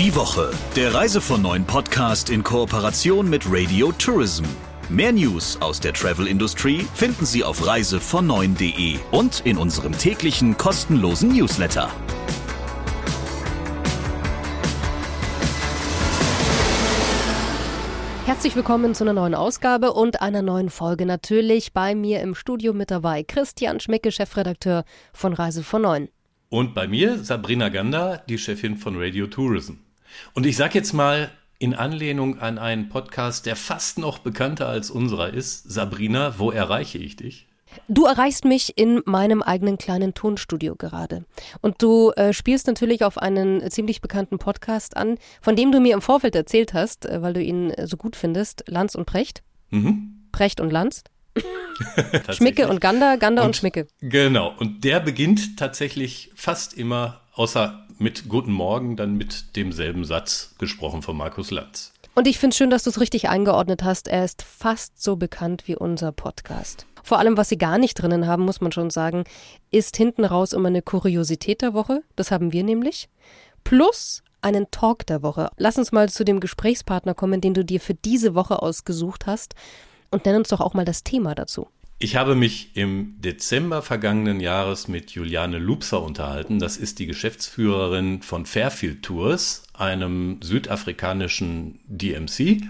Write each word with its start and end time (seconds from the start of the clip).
Die 0.00 0.16
Woche, 0.16 0.50
der 0.76 0.94
Reise 0.94 1.20
von 1.20 1.42
neuen 1.42 1.66
Podcast 1.66 2.30
in 2.30 2.42
Kooperation 2.42 3.28
mit 3.28 3.42
Radio 3.46 3.92
Tourism. 3.92 4.44
Mehr 4.88 5.12
News 5.12 5.60
aus 5.60 5.78
der 5.78 5.92
Travel-Industrie 5.92 6.86
finden 6.94 7.26
Sie 7.26 7.44
auf 7.44 7.60
reisevon9.de 7.62 8.98
und 9.10 9.42
in 9.44 9.58
unserem 9.58 9.92
täglichen 9.92 10.56
kostenlosen 10.56 11.36
Newsletter. 11.36 11.90
Herzlich 18.24 18.56
willkommen 18.56 18.94
zu 18.94 19.04
einer 19.04 19.12
neuen 19.12 19.34
Ausgabe 19.34 19.92
und 19.92 20.22
einer 20.22 20.40
neuen 20.40 20.70
Folge. 20.70 21.04
Natürlich 21.04 21.74
bei 21.74 21.94
mir 21.94 22.22
im 22.22 22.34
Studio 22.34 22.72
mit 22.72 22.90
dabei 22.90 23.22
Christian 23.22 23.80
Schmecke, 23.80 24.10
Chefredakteur 24.10 24.84
von 25.12 25.34
Reise 25.34 25.62
von 25.62 25.82
9. 25.82 26.08
Und 26.48 26.74
bei 26.74 26.88
mir 26.88 27.18
Sabrina 27.22 27.68
Gander, 27.68 28.24
die 28.30 28.38
Chefin 28.38 28.78
von 28.78 28.96
Radio 28.96 29.26
Tourism. 29.26 29.74
Und 30.34 30.46
ich 30.46 30.56
sage 30.56 30.78
jetzt 30.78 30.92
mal 30.92 31.30
in 31.58 31.74
Anlehnung 31.74 32.38
an 32.38 32.58
einen 32.58 32.88
Podcast, 32.88 33.44
der 33.46 33.54
fast 33.54 33.98
noch 33.98 34.18
bekannter 34.18 34.68
als 34.68 34.90
unserer 34.90 35.32
ist. 35.32 35.70
Sabrina, 35.70 36.38
wo 36.38 36.50
erreiche 36.50 36.98
ich 36.98 37.16
dich? 37.16 37.46
Du 37.86 38.06
erreichst 38.06 38.44
mich 38.44 38.76
in 38.78 39.02
meinem 39.04 39.42
eigenen 39.42 39.78
kleinen 39.78 40.14
Tonstudio 40.14 40.74
gerade. 40.74 41.24
Und 41.60 41.82
du 41.82 42.10
äh, 42.12 42.32
spielst 42.32 42.66
natürlich 42.66 43.04
auf 43.04 43.18
einen 43.18 43.70
ziemlich 43.70 44.00
bekannten 44.00 44.38
Podcast 44.38 44.96
an, 44.96 45.18
von 45.40 45.54
dem 45.54 45.70
du 45.70 45.80
mir 45.80 45.94
im 45.94 46.02
Vorfeld 46.02 46.34
erzählt 46.34 46.74
hast, 46.74 47.06
äh, 47.06 47.22
weil 47.22 47.34
du 47.34 47.42
ihn 47.42 47.70
äh, 47.70 47.86
so 47.86 47.96
gut 47.96 48.16
findest, 48.16 48.64
Lanz 48.66 48.94
und 48.94 49.04
Precht. 49.04 49.42
Mhm. 49.70 50.28
Precht 50.32 50.60
und 50.60 50.70
Lanz. 50.70 51.04
Schmicke 52.30 52.68
und 52.68 52.80
Gander, 52.80 53.16
Gander 53.18 53.42
und, 53.42 53.48
und 53.48 53.56
Schmicke. 53.56 53.86
Genau. 54.00 54.52
Und 54.58 54.82
der 54.82 55.00
beginnt 55.00 55.56
tatsächlich 55.56 56.32
fast 56.34 56.74
immer, 56.74 57.20
außer 57.34 57.86
mit 58.00 58.28
Guten 58.28 58.52
Morgen, 58.52 58.96
dann 58.96 59.16
mit 59.16 59.56
demselben 59.56 60.04
Satz 60.04 60.54
gesprochen 60.58 61.02
von 61.02 61.16
Markus 61.16 61.50
Lanz. 61.50 61.92
Und 62.14 62.26
ich 62.26 62.38
finde 62.38 62.54
es 62.54 62.56
schön, 62.56 62.70
dass 62.70 62.82
du 62.82 62.90
es 62.90 62.98
richtig 62.98 63.28
eingeordnet 63.28 63.84
hast. 63.84 64.08
Er 64.08 64.24
ist 64.24 64.42
fast 64.42 65.00
so 65.00 65.16
bekannt 65.16 65.64
wie 65.66 65.76
unser 65.76 66.10
Podcast. 66.10 66.86
Vor 67.02 67.18
allem, 67.18 67.36
was 67.36 67.50
sie 67.50 67.58
gar 67.58 67.76
nicht 67.76 67.94
drinnen 67.94 68.26
haben, 68.26 68.44
muss 68.44 68.62
man 68.62 68.72
schon 68.72 68.88
sagen, 68.88 69.24
ist 69.70 69.96
hinten 69.96 70.24
raus 70.24 70.54
immer 70.54 70.68
eine 70.68 70.80
Kuriosität 70.80 71.60
der 71.60 71.74
Woche. 71.74 72.02
Das 72.16 72.30
haben 72.30 72.52
wir 72.52 72.64
nämlich. 72.64 73.10
Plus 73.64 74.22
einen 74.40 74.70
Talk 74.70 75.06
der 75.06 75.22
Woche. 75.22 75.50
Lass 75.58 75.76
uns 75.76 75.92
mal 75.92 76.08
zu 76.08 76.24
dem 76.24 76.40
Gesprächspartner 76.40 77.14
kommen, 77.14 77.42
den 77.42 77.52
du 77.52 77.66
dir 77.66 77.80
für 77.80 77.94
diese 77.94 78.34
Woche 78.34 78.62
ausgesucht 78.62 79.26
hast. 79.26 79.54
Und 80.10 80.24
nenn 80.24 80.36
uns 80.36 80.48
doch 80.48 80.60
auch 80.60 80.72
mal 80.72 80.86
das 80.86 81.04
Thema 81.04 81.34
dazu. 81.34 81.68
Ich 82.02 82.16
habe 82.16 82.34
mich 82.34 82.70
im 82.76 83.16
Dezember 83.20 83.82
vergangenen 83.82 84.40
Jahres 84.40 84.88
mit 84.88 85.10
Juliane 85.10 85.58
Lupser 85.58 86.02
unterhalten. 86.02 86.58
Das 86.58 86.78
ist 86.78 86.98
die 86.98 87.04
Geschäftsführerin 87.04 88.22
von 88.22 88.46
Fairfield 88.46 89.02
Tours, 89.02 89.64
einem 89.74 90.40
südafrikanischen 90.40 91.78
DMC, 91.88 92.62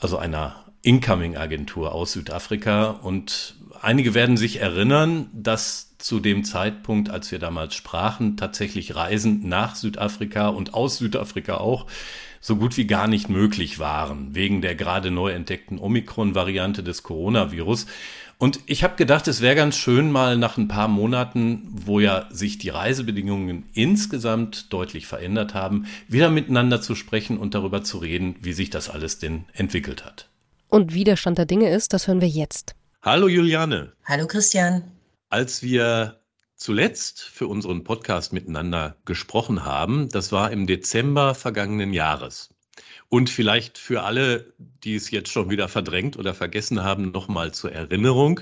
also 0.00 0.18
einer 0.18 0.64
Incoming-Agentur 0.82 1.92
aus 1.92 2.10
Südafrika. 2.14 2.90
Und 2.90 3.54
einige 3.80 4.14
werden 4.14 4.36
sich 4.36 4.60
erinnern, 4.60 5.30
dass 5.32 5.96
zu 5.98 6.18
dem 6.18 6.42
Zeitpunkt, 6.42 7.10
als 7.10 7.30
wir 7.30 7.38
damals 7.38 7.76
sprachen, 7.76 8.36
tatsächlich 8.36 8.96
Reisen 8.96 9.48
nach 9.48 9.76
Südafrika 9.76 10.48
und 10.48 10.74
aus 10.74 10.98
Südafrika 10.98 11.58
auch 11.58 11.86
so 12.40 12.56
gut 12.56 12.76
wie 12.76 12.86
gar 12.86 13.06
nicht 13.06 13.28
möglich 13.28 13.78
waren, 13.78 14.34
wegen 14.34 14.62
der 14.62 14.74
gerade 14.74 15.12
neu 15.12 15.30
entdeckten 15.30 15.78
Omikron-Variante 15.78 16.82
des 16.82 17.04
Coronavirus. 17.04 17.86
Und 18.40 18.60
ich 18.66 18.84
habe 18.84 18.94
gedacht, 18.94 19.26
es 19.26 19.40
wäre 19.40 19.56
ganz 19.56 19.76
schön, 19.76 20.12
mal 20.12 20.38
nach 20.38 20.56
ein 20.56 20.68
paar 20.68 20.86
Monaten, 20.86 21.66
wo 21.72 21.98
ja 21.98 22.28
sich 22.30 22.56
die 22.56 22.68
Reisebedingungen 22.68 23.68
insgesamt 23.72 24.72
deutlich 24.72 25.08
verändert 25.08 25.54
haben, 25.54 25.86
wieder 26.06 26.30
miteinander 26.30 26.80
zu 26.80 26.94
sprechen 26.94 27.36
und 27.36 27.56
darüber 27.56 27.82
zu 27.82 27.98
reden, 27.98 28.36
wie 28.40 28.52
sich 28.52 28.70
das 28.70 28.90
alles 28.90 29.18
denn 29.18 29.46
entwickelt 29.54 30.04
hat. 30.04 30.28
Und 30.68 30.94
wie 30.94 31.02
der 31.02 31.16
Stand 31.16 31.38
der 31.38 31.46
Dinge 31.46 31.68
ist, 31.70 31.92
das 31.92 32.06
hören 32.06 32.20
wir 32.20 32.28
jetzt. 32.28 32.76
Hallo 33.02 33.26
Juliane. 33.26 33.92
Hallo 34.04 34.28
Christian. 34.28 34.84
Als 35.30 35.64
wir 35.64 36.20
zuletzt 36.54 37.22
für 37.22 37.48
unseren 37.48 37.82
Podcast 37.82 38.32
miteinander 38.32 38.94
gesprochen 39.04 39.64
haben, 39.64 40.08
das 40.10 40.30
war 40.30 40.52
im 40.52 40.68
Dezember 40.68 41.34
vergangenen 41.34 41.92
Jahres. 41.92 42.50
Und 43.08 43.30
vielleicht 43.30 43.78
für 43.78 44.02
alle, 44.02 44.52
die 44.84 44.94
es 44.94 45.10
jetzt 45.10 45.30
schon 45.30 45.50
wieder 45.50 45.68
verdrängt 45.68 46.16
oder 46.16 46.34
vergessen 46.34 46.82
haben, 46.82 47.10
nochmal 47.10 47.52
zur 47.52 47.72
Erinnerung. 47.72 48.40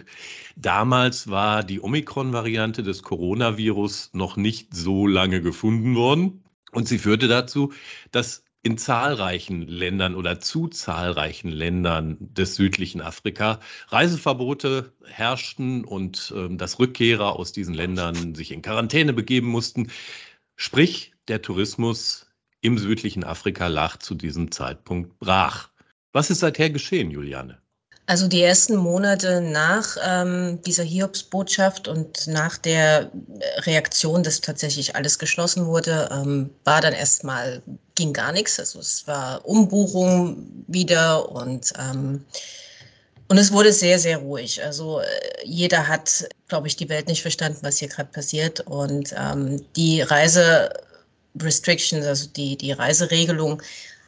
Damals 0.57 1.29
war 1.29 1.63
die 1.63 1.81
Omikron-Variante 1.81 2.83
des 2.83 3.03
Coronavirus 3.03 4.11
noch 4.13 4.37
nicht 4.37 4.75
so 4.75 5.07
lange 5.07 5.41
gefunden 5.41 5.95
worden. 5.95 6.43
Und 6.73 6.89
sie 6.89 6.99
führte 6.99 7.29
dazu, 7.29 7.73
dass 8.11 8.45
in 8.67 8.79
zahlreichen 8.79 9.63
Ländern 9.63 10.17
oder 10.17 10.41
zu 10.41 10.67
zahlreichen 10.67 11.51
Ländern 11.53 12.17
des 12.19 12.57
südlichen 12.57 13.01
Afrika 13.01 13.61
Reiseverbote 13.91 14.93
herrschten 15.05 15.85
und 15.85 16.35
äh, 16.37 16.49
dass 16.57 16.81
Rückkehrer 16.81 17.37
aus 17.37 17.53
diesen 17.53 17.75
Ländern 17.75 18.35
sich 18.35 18.51
in 18.51 18.63
Quarantäne 18.63 19.13
begeben 19.13 19.47
mussten. 19.47 19.93
Sprich, 20.57 21.13
der 21.29 21.43
Tourismus 21.43 22.26
im 22.67 22.79
südlichen 22.79 23.23
Afrika 23.23 23.69
lag 23.69 23.99
zu 23.99 24.17
diesem 24.17 24.51
Zeitpunkt 24.51 25.19
brach. 25.21 25.69
Was 26.13 26.31
ist 26.31 26.41
seither 26.41 26.69
geschehen, 26.69 27.13
Juliane? 27.13 27.59
Also 28.07 28.29
die 28.29 28.43
ersten 28.43 28.77
Monate 28.77 29.41
nach 29.41 29.97
ähm, 30.05 30.61
dieser 30.63 30.83
Hiobsbotschaft 30.83 31.89
und 31.89 32.27
nach 32.27 32.57
der 32.57 33.11
Reaktion, 33.59 34.23
dass 34.23 34.41
tatsächlich 34.41 34.95
alles 34.95 35.19
geschlossen 35.19 35.67
wurde, 35.67 36.09
ähm, 36.13 36.51
war 36.65 36.81
dann 36.81 36.93
erstmal, 36.93 37.63
ging 37.95 38.13
gar 38.13 38.33
nichts. 38.33 38.59
Also 38.59 38.79
es 38.81 39.07
war 39.07 39.45
Umbuchung 39.45 40.65
wieder 40.67 41.31
und, 41.31 41.73
ähm, 41.79 42.25
und 43.29 43.39
es 43.39 43.53
wurde 43.53 43.73
sehr, 43.73 43.99
sehr 43.99 44.19
ruhig. 44.19 44.63
Also 44.63 45.01
äh, 45.01 45.05
jeder 45.45 45.89
hat, 45.89 46.29
glaube 46.47 46.69
ich, 46.69 46.77
die 46.77 46.89
Welt 46.89 47.09
nicht 47.09 47.23
verstanden, 47.23 47.59
was 47.63 47.79
hier 47.79 47.89
gerade 47.89 48.11
passiert. 48.11 48.61
Und 48.61 49.15
ähm, 49.19 49.65
die 49.75 50.01
Reise 50.03 50.71
Restrictions, 51.43 52.07
also 52.07 52.29
die, 52.29 52.57
die 52.57 52.73
Reiseregelung, 52.73 53.63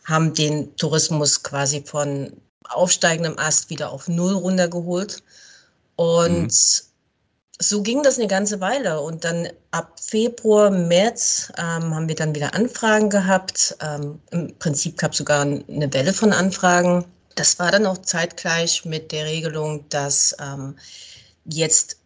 haben 0.04 0.34
den 0.34 0.74
Tourismus 0.76 1.42
quasi 1.42 1.82
von 1.84 2.32
aufsteigendem 2.68 3.38
Ast 3.38 3.70
wieder 3.70 3.90
auf 3.90 4.08
Null 4.08 4.34
runtergeholt. 4.34 5.22
Und 5.96 6.42
mhm. 6.42 6.50
so 7.58 7.82
ging 7.82 8.02
das 8.02 8.18
eine 8.18 8.28
ganze 8.28 8.60
Weile. 8.60 9.00
Und 9.00 9.24
dann 9.24 9.48
ab 9.70 9.98
Februar, 10.00 10.70
März 10.70 11.52
ähm, 11.58 11.94
haben 11.94 12.08
wir 12.08 12.14
dann 12.14 12.34
wieder 12.34 12.54
Anfragen 12.54 13.10
gehabt. 13.10 13.76
Ähm, 13.80 14.20
Im 14.30 14.54
Prinzip 14.58 14.98
gab 14.98 15.12
es 15.12 15.18
sogar 15.18 15.42
eine 15.42 15.92
Welle 15.92 16.14
von 16.14 16.32
Anfragen. 16.32 17.04
Das 17.34 17.58
war 17.58 17.70
dann 17.70 17.86
auch 17.86 17.98
zeitgleich 17.98 18.84
mit 18.84 19.12
der 19.12 19.26
Regelung, 19.26 19.88
dass 19.90 20.34
ähm, 20.40 20.76
jetzt 21.44 21.97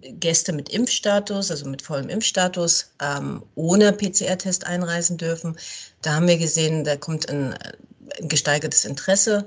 Gäste 0.00 0.52
mit 0.52 0.68
Impfstatus, 0.68 1.50
also 1.50 1.66
mit 1.68 1.82
vollem 1.82 2.08
Impfstatus, 2.08 2.92
ähm, 3.02 3.42
ohne 3.54 3.92
PCR-Test 3.92 4.66
einreisen 4.66 5.16
dürfen. 5.16 5.58
Da 6.02 6.14
haben 6.14 6.28
wir 6.28 6.38
gesehen, 6.38 6.84
da 6.84 6.96
kommt 6.96 7.28
ein, 7.28 7.54
ein 7.54 8.28
gesteigertes 8.28 8.84
Interesse. 8.84 9.46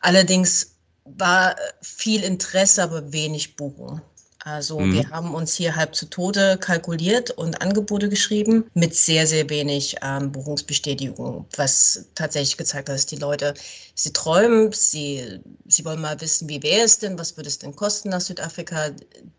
Allerdings 0.00 0.74
war 1.04 1.56
viel 1.82 2.22
Interesse, 2.22 2.82
aber 2.82 3.12
wenig 3.12 3.56
Buchung. 3.56 4.00
Also 4.50 4.80
mhm. 4.80 4.92
wir 4.92 5.10
haben 5.10 5.34
uns 5.34 5.54
hier 5.54 5.76
halb 5.76 5.94
zu 5.94 6.06
Tode 6.06 6.58
kalkuliert 6.58 7.30
und 7.30 7.62
Angebote 7.62 8.08
geschrieben 8.08 8.64
mit 8.74 8.94
sehr, 8.94 9.26
sehr 9.26 9.48
wenig 9.48 9.96
ähm, 10.02 10.32
Buchungsbestätigung, 10.32 11.46
was 11.56 12.06
tatsächlich 12.14 12.56
gezeigt 12.56 12.88
hat, 12.88 12.96
dass 12.96 13.06
die 13.06 13.16
Leute, 13.16 13.54
sie 13.94 14.12
träumen, 14.12 14.72
sie, 14.72 15.40
sie 15.66 15.84
wollen 15.84 16.00
mal 16.00 16.20
wissen, 16.20 16.48
wie 16.48 16.62
wäre 16.62 16.84
es 16.84 16.98
denn, 16.98 17.18
was 17.18 17.36
würde 17.36 17.48
es 17.48 17.58
denn 17.58 17.76
kosten 17.76 18.10
nach 18.10 18.20
Südafrika. 18.20 18.90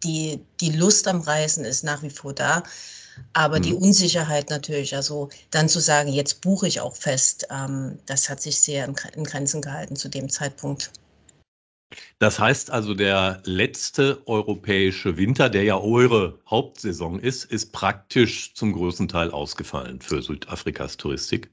Die, 0.04 0.40
die 0.62 0.72
Lust 0.72 1.08
am 1.08 1.22
Reisen 1.22 1.66
ist 1.66 1.84
nach 1.84 2.02
wie 2.04 2.10
vor 2.10 2.34
da. 2.34 2.64
Aber 3.34 3.58
mhm. 3.58 3.64
die 3.64 3.74
Unsicherheit 3.74 4.50
natürlich, 4.50 4.96
also 4.96 5.30
dann 5.52 5.68
zu 5.68 5.82
sagen, 5.82 6.12
jetzt 6.14 6.40
buche 6.42 6.68
ich 6.68 6.80
auch 6.80 6.96
fest, 6.96 7.48
ähm, 7.52 8.00
das 8.06 8.30
hat 8.30 8.42
sich 8.42 8.62
sehr 8.62 8.86
in 8.86 9.24
Grenzen 9.26 9.62
gehalten 9.62 9.98
zu 9.98 10.08
dem 10.08 10.30
Zeitpunkt. 10.30 10.92
Das 12.20 12.40
heißt 12.40 12.72
also, 12.72 12.94
der 12.94 13.42
letzte 13.46 14.22
europäische 14.28 15.18
Winter, 15.18 15.50
der 15.50 15.64
ja 15.64 15.78
eure 15.78 16.40
Hauptsaison 16.50 17.20
ist, 17.20 17.46
ist 17.46 17.72
praktisch 17.72 18.54
zum 18.54 18.74
größten 18.74 19.08
Teil 19.08 19.32
ausgefallen 19.32 20.02
für 20.02 20.22
Südafrikas 20.22 20.98
Touristik. 20.98 21.52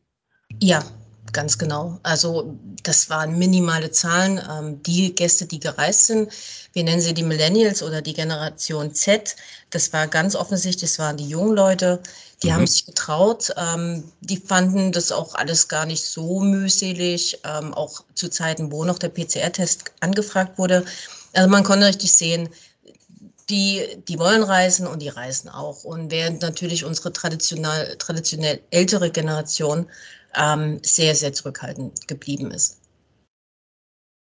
Ja, 0.60 0.82
ganz 1.32 1.58
genau. 1.58 1.98
Also 2.02 2.58
das 2.82 3.10
waren 3.10 3.38
minimale 3.38 3.90
Zahlen. 3.90 4.40
Ähm, 4.50 4.82
die 4.82 5.14
Gäste, 5.14 5.46
die 5.46 5.60
gereist 5.60 6.06
sind, 6.06 6.32
wir 6.72 6.84
nennen 6.84 7.00
sie 7.00 7.14
die 7.14 7.22
Millennials 7.22 7.82
oder 7.82 8.02
die 8.02 8.14
Generation 8.14 8.94
Z, 8.94 9.36
das 9.70 9.92
war 9.92 10.06
ganz 10.06 10.34
offensichtlich, 10.34 10.90
das 10.90 10.98
waren 10.98 11.16
die 11.16 11.28
jungen 11.28 11.54
Leute, 11.54 12.02
die 12.42 12.48
mhm. 12.48 12.52
haben 12.52 12.66
sich 12.66 12.86
getraut, 12.86 13.52
ähm, 13.56 14.04
die 14.20 14.36
fanden 14.36 14.92
das 14.92 15.12
auch 15.12 15.34
alles 15.34 15.68
gar 15.68 15.86
nicht 15.86 16.02
so 16.02 16.40
mühselig, 16.40 17.40
ähm, 17.44 17.74
auch 17.74 18.04
zu 18.14 18.28
Zeiten, 18.28 18.70
wo 18.70 18.84
noch 18.84 18.98
der 18.98 19.08
PCR-Test 19.08 19.92
angefragt 20.00 20.58
wurde. 20.58 20.84
Also 21.32 21.48
man 21.48 21.64
konnte 21.64 21.86
richtig 21.86 22.12
sehen, 22.12 22.48
die, 23.50 23.82
die 24.06 24.18
wollen 24.18 24.42
reisen 24.42 24.86
und 24.86 25.00
die 25.00 25.08
reisen 25.08 25.48
auch. 25.48 25.84
Und 25.84 26.10
während 26.10 26.42
natürlich 26.42 26.84
unsere 26.84 27.12
traditionell, 27.12 27.96
traditionell 27.96 28.60
ältere 28.70 29.10
Generation 29.10 29.86
ähm, 30.34 30.80
sehr, 30.84 31.14
sehr 31.14 31.32
zurückhaltend 31.32 32.06
geblieben 32.06 32.50
ist. 32.50 32.78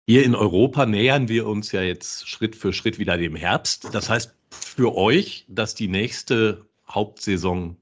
Hier 0.07 0.25
in 0.25 0.35
Europa 0.35 0.85
nähern 0.85 1.29
wir 1.29 1.47
uns 1.47 1.71
ja 1.71 1.81
jetzt 1.81 2.27
Schritt 2.27 2.55
für 2.55 2.73
Schritt 2.73 2.99
wieder 2.99 3.17
dem 3.17 3.35
Herbst. 3.35 3.87
Das 3.93 4.09
heißt 4.09 4.33
für 4.49 4.95
euch, 4.95 5.45
dass 5.47 5.75
die 5.75 5.87
nächste 5.87 6.65
Hauptsaison 6.89 7.77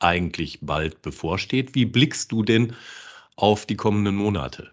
eigentlich 0.00 0.58
bald 0.62 1.02
bevorsteht. 1.02 1.74
Wie 1.74 1.84
blickst 1.84 2.32
du 2.32 2.42
denn 2.42 2.74
auf 3.36 3.66
die 3.66 3.76
kommenden 3.76 4.16
Monate? 4.16 4.72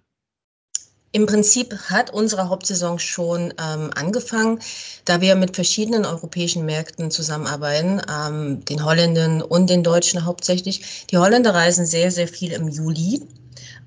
Im 1.14 1.26
Prinzip 1.26 1.74
hat 1.90 2.14
unsere 2.14 2.50
Hauptsaison 2.50 3.00
schon 3.00 3.54
ähm, 3.60 3.90
angefangen, 3.96 4.60
da 5.06 5.22
wir 5.22 5.36
mit 5.36 5.56
verschiedenen 5.56 6.06
europäischen 6.06 6.66
Märkten 6.66 7.12
zusammenarbeiten, 7.12 8.02
ähm, 8.12 8.66
den 8.66 8.84
Holländern 8.84 9.42
und 9.42 9.70
den 9.70 9.84
Deutschen 9.84 10.26
hauptsächlich. 10.26 11.08
Die 11.10 11.18
Holländer 11.18 11.56
reisen 11.56 11.86
sehr, 11.86 12.12
sehr 12.12 12.28
viel 12.28 12.52
im 12.52 12.68
Juli. 12.68 13.22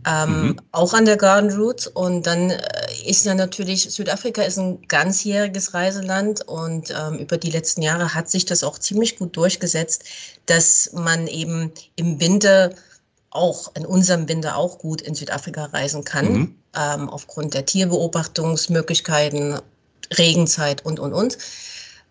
Ähm, 0.06 0.43
mhm. 0.43 0.56
auch 0.73 0.94
an 0.94 1.05
der 1.05 1.19
Garden 1.19 1.50
Route. 1.50 1.91
Und 1.91 2.26
dann 2.26 2.50
äh, 2.50 2.61
ist 3.05 3.26
ja 3.26 3.35
natürlich, 3.35 3.91
Südafrika 3.91 4.43
ist 4.43 4.58
ein 4.58 4.81
ganzjähriges 4.88 5.75
Reiseland 5.75 6.47
und 6.49 6.91
ähm, 6.91 7.19
über 7.19 7.37
die 7.37 7.50
letzten 7.50 7.82
Jahre 7.82 8.14
hat 8.14 8.31
sich 8.31 8.47
das 8.47 8.64
auch 8.64 8.79
ziemlich 8.79 9.19
gut 9.19 9.37
durchgesetzt, 9.37 10.05
dass 10.47 10.91
man 10.94 11.26
eben 11.26 11.73
im 11.97 12.19
Winter 12.20 12.70
auch 13.31 13.73
in 13.76 13.87
unserem 13.87 14.29
Winter 14.29 14.56
auch 14.56 14.79
gut 14.79 15.00
in 15.00 15.14
Südafrika 15.14 15.67
reisen 15.67 16.05
kann, 16.05 16.32
mhm. 16.32 16.55
ähm, 16.76 17.08
aufgrund 17.08 17.55
der 17.55 17.67
Tierbeobachtungsmöglichkeiten, 17.67 19.61
Regenzeit 20.14 20.85
und, 20.85 20.99
und, 20.99 21.12
und. 21.12 21.38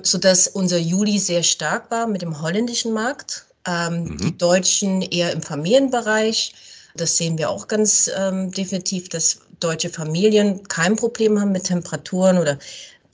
Sodass 0.02 0.48
unser 0.48 0.78
Juli 0.78 1.20
sehr 1.20 1.44
stark 1.44 1.92
war 1.92 2.08
mit 2.08 2.22
dem 2.22 2.42
holländischen 2.42 2.94
Markt, 2.94 3.48
ähm, 3.68 4.04
mhm. 4.04 4.18
die 4.18 4.38
Deutschen 4.38 5.02
eher 5.02 5.34
im 5.34 5.42
Familienbereich. 5.42 6.54
Das 6.96 7.18
sehen 7.18 7.38
wir 7.38 7.50
auch 7.50 7.68
ganz 7.68 8.10
ähm, 8.18 8.52
definitiv, 8.52 9.10
dass 9.10 9.40
deutsche 9.60 9.90
Familien 9.90 10.68
kein 10.68 10.96
Problem 10.96 11.40
haben 11.40 11.52
mit 11.52 11.66
Temperaturen 11.66 12.38
oder 12.38 12.58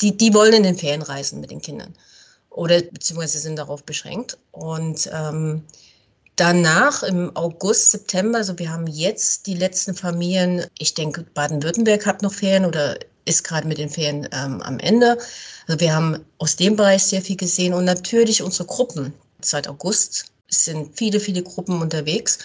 die, 0.02 0.16
die 0.16 0.34
wollen 0.34 0.54
in 0.54 0.64
den 0.64 0.78
Ferien 0.78 1.02
reisen 1.02 1.42
mit 1.42 1.52
den 1.52 1.62
Kindern 1.62 1.94
oder 2.50 2.82
beziehungsweise 2.82 3.40
sind 3.40 3.58
darauf 3.58 3.84
beschränkt. 3.84 4.38
Und 4.52 5.10
ähm, 5.14 5.64
Danach 6.36 7.02
im 7.04 7.34
August, 7.38 7.92
September, 7.92 8.40
also 8.40 8.60
wir 8.60 8.70
haben 8.70 8.88
jetzt 8.88 9.48
die 9.48 9.54
letzten 9.54 9.96
Familien, 9.96 10.66
ich 10.78 10.94
denke, 10.94 11.26
Baden-Württemberg 11.34 12.06
hat 12.06 12.22
noch 12.22 12.34
Ferien 12.34 12.66
oder 12.66 13.00
ist 13.24 13.46
gerade 13.46 13.66
mit 13.66 13.78
den 13.78 13.90
Ferien 13.90 14.28
ähm, 14.34 14.62
am 14.62 14.78
Ende. 14.80 15.18
Also 15.68 15.80
wir 15.80 15.96
haben 15.96 16.26
aus 16.38 16.58
dem 16.58 16.76
Bereich 16.76 17.04
sehr 17.04 17.22
viel 17.22 17.38
gesehen 17.38 17.74
und 17.74 17.86
natürlich 17.86 18.42
unsere 18.44 18.66
Gruppen. 18.66 19.14
Seit 19.40 19.70
August 19.70 20.26
sind 20.50 20.98
viele, 20.98 21.22
viele 21.22 21.42
Gruppen 21.42 21.82
unterwegs 21.82 22.40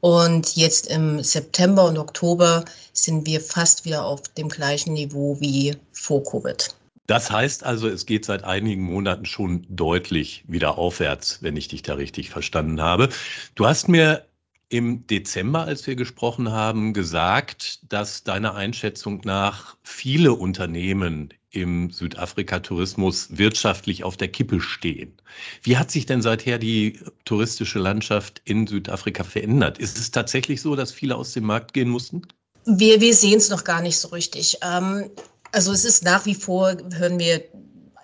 und 0.00 0.56
jetzt 0.56 0.86
im 0.86 1.22
September 1.22 1.84
und 1.86 1.98
Oktober 1.98 2.64
sind 2.92 3.26
wir 3.26 3.40
fast 3.40 3.84
wieder 3.84 4.04
auf 4.04 4.22
dem 4.28 4.48
gleichen 4.48 4.92
Niveau 4.92 5.38
wie 5.40 5.76
vor 5.92 6.22
Covid. 6.24 6.74
Das 7.06 7.30
heißt 7.30 7.64
also, 7.64 7.88
es 7.88 8.04
geht 8.04 8.26
seit 8.26 8.44
einigen 8.44 8.82
Monaten 8.82 9.24
schon 9.24 9.66
deutlich 9.70 10.44
wieder 10.46 10.76
aufwärts, 10.76 11.42
wenn 11.42 11.56
ich 11.56 11.68
dich 11.68 11.82
da 11.82 11.94
richtig 11.94 12.28
verstanden 12.28 12.82
habe. 12.82 13.08
Du 13.54 13.66
hast 13.66 13.88
mir 13.88 14.24
im 14.68 15.06
Dezember, 15.06 15.64
als 15.64 15.86
wir 15.86 15.96
gesprochen 15.96 16.50
haben, 16.50 16.92
gesagt, 16.92 17.80
dass 17.88 18.24
deiner 18.24 18.54
Einschätzung 18.54 19.22
nach 19.24 19.76
viele 19.82 20.34
Unternehmen 20.34 21.32
im 21.50 21.90
Südafrika-Tourismus 21.90 23.38
wirtschaftlich 23.38 24.04
auf 24.04 24.18
der 24.18 24.28
Kippe 24.28 24.60
stehen. 24.60 25.14
Wie 25.62 25.78
hat 25.78 25.90
sich 25.90 26.04
denn 26.04 26.20
seither 26.20 26.58
die 26.58 27.00
touristische 27.24 27.78
Landschaft 27.78 28.42
in 28.44 28.66
Südafrika 28.66 29.24
verändert? 29.24 29.78
Ist 29.78 29.98
es 29.98 30.10
tatsächlich 30.10 30.60
so, 30.60 30.76
dass 30.76 30.92
viele 30.92 31.16
aus 31.16 31.32
dem 31.32 31.44
Markt 31.44 31.72
gehen 31.72 31.88
mussten? 31.88 32.22
Wir, 32.66 33.00
wir 33.00 33.14
sehen 33.14 33.38
es 33.38 33.48
noch 33.48 33.64
gar 33.64 33.80
nicht 33.80 33.96
so 33.96 34.08
richtig. 34.08 34.58
Ähm, 34.62 35.10
also 35.52 35.72
es 35.72 35.86
ist 35.86 36.04
nach 36.04 36.26
wie 36.26 36.34
vor, 36.34 36.76
hören 36.92 37.18
wir 37.18 37.42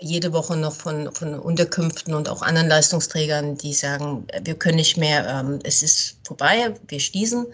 jede 0.00 0.32
Woche 0.32 0.56
noch 0.56 0.74
von, 0.74 1.12
von 1.14 1.38
Unterkünften 1.38 2.14
und 2.14 2.28
auch 2.28 2.42
anderen 2.42 2.68
Leistungsträgern, 2.68 3.56
die 3.56 3.72
sagen, 3.72 4.26
wir 4.42 4.54
können 4.54 4.76
nicht 4.76 4.96
mehr, 4.96 5.26
ähm, 5.28 5.60
es 5.62 5.82
ist 5.82 6.16
vorbei, 6.24 6.74
wir 6.88 7.00
schließen. 7.00 7.46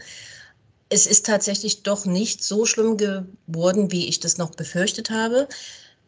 Es 0.88 1.06
ist 1.06 1.26
tatsächlich 1.26 1.82
doch 1.82 2.04
nicht 2.04 2.42
so 2.42 2.66
schlimm 2.66 2.96
geworden, 2.96 3.92
wie 3.92 4.08
ich 4.08 4.20
das 4.20 4.38
noch 4.38 4.50
befürchtet 4.50 5.10
habe. 5.10 5.48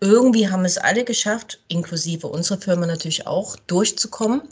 Irgendwie 0.01 0.49
haben 0.49 0.65
es 0.65 0.79
alle 0.79 1.05
geschafft, 1.05 1.61
inklusive 1.69 2.27
unsere 2.27 2.61
Firma 2.61 2.87
natürlich 2.87 3.27
auch, 3.27 3.57
durchzukommen. 3.69 4.43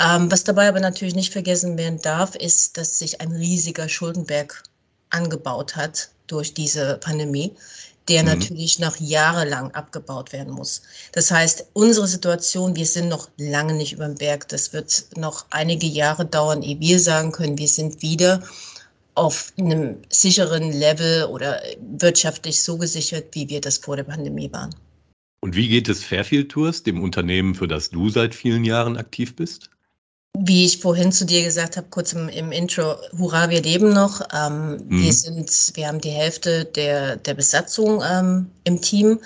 Ähm, 0.00 0.30
was 0.32 0.42
dabei 0.44 0.68
aber 0.68 0.80
natürlich 0.80 1.14
nicht 1.14 1.32
vergessen 1.32 1.78
werden 1.78 2.00
darf, 2.02 2.34
ist, 2.34 2.76
dass 2.76 2.98
sich 2.98 3.20
ein 3.20 3.32
riesiger 3.32 3.88
Schuldenberg 3.88 4.62
angebaut 5.10 5.76
hat 5.76 6.08
durch 6.26 6.54
diese 6.54 6.96
Pandemie 6.98 7.54
der 8.10 8.22
mhm. 8.22 8.28
natürlich 8.28 8.78
noch 8.78 8.96
jahrelang 8.96 9.70
abgebaut 9.70 10.32
werden 10.32 10.52
muss. 10.52 10.82
Das 11.12 11.30
heißt, 11.30 11.66
unsere 11.72 12.08
Situation, 12.08 12.76
wir 12.76 12.84
sind 12.84 13.08
noch 13.08 13.30
lange 13.38 13.72
nicht 13.72 13.92
über 13.92 14.06
dem 14.06 14.16
Berg. 14.16 14.48
Das 14.48 14.72
wird 14.72 15.06
noch 15.16 15.46
einige 15.50 15.86
Jahre 15.86 16.26
dauern, 16.26 16.62
ehe 16.62 16.80
wir 16.80 16.98
sagen 16.98 17.32
können, 17.32 17.56
wir 17.56 17.68
sind 17.68 18.02
wieder 18.02 18.42
auf 19.14 19.52
einem 19.58 19.96
sicheren 20.08 20.72
Level 20.72 21.24
oder 21.24 21.62
wirtschaftlich 21.98 22.62
so 22.62 22.76
gesichert, 22.76 23.26
wie 23.32 23.48
wir 23.48 23.60
das 23.60 23.78
vor 23.78 23.96
der 23.96 24.04
Pandemie 24.04 24.52
waren. 24.52 24.74
Und 25.42 25.56
wie 25.56 25.68
geht 25.68 25.88
es 25.88 26.04
Fairfield 26.04 26.50
Tours, 26.50 26.82
dem 26.82 27.02
Unternehmen, 27.02 27.54
für 27.54 27.68
das 27.68 27.90
du 27.90 28.10
seit 28.10 28.34
vielen 28.34 28.64
Jahren 28.64 28.96
aktiv 28.96 29.36
bist? 29.36 29.70
Wie 30.42 30.64
ich 30.64 30.78
vorhin 30.78 31.12
zu 31.12 31.26
dir 31.26 31.44
gesagt 31.44 31.76
habe, 31.76 31.86
kurz 31.90 32.14
im, 32.14 32.28
im 32.30 32.50
Intro, 32.50 32.96
hurra, 33.18 33.50
wir 33.50 33.60
leben 33.60 33.92
noch. 33.92 34.22
Ähm, 34.32 34.78
mhm. 34.88 35.02
Wir 35.02 35.12
sind, 35.12 35.50
wir 35.74 35.86
haben 35.86 36.00
die 36.00 36.10
Hälfte 36.10 36.64
der, 36.64 37.16
der 37.16 37.34
Besatzung 37.34 38.02
ähm, 38.02 38.50
im 38.64 38.80
Team, 38.80 39.20